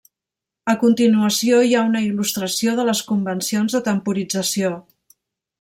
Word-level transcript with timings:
A 0.71 0.73
continuació, 0.83 1.59
hi 1.67 1.75
ha 1.75 1.83
una 1.91 2.01
il·lustració 2.07 2.75
de 2.81 2.89
les 2.91 3.05
convencions 3.13 3.79
de 3.79 3.83
temporització. 3.93 4.77